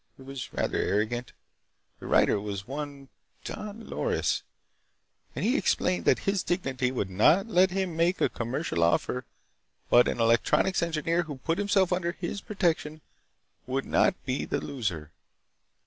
[0.17, 1.31] It was rather arrogant.
[1.99, 3.09] The writer was one
[3.43, 4.41] Don Loris,
[5.35, 9.25] and he explained that his dignity would not let him make a commercial offer,
[9.91, 13.01] but an electronic engineer who put himself under his protection
[13.67, 15.11] would not be the loser.